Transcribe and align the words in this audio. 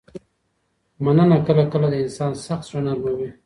مننه 1.03 1.37
کله 1.47 1.63
کله 1.71 1.87
د 1.91 1.95
انسان 2.03 2.31
سخت 2.45 2.63
زړه 2.69 2.81
نرموي. 2.85 3.29